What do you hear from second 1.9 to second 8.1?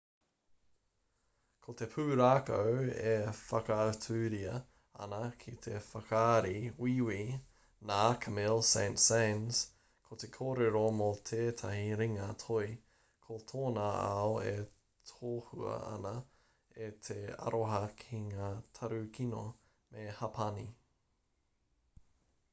pūrākau e whakaaturia ana ki te whakaari wīwī nā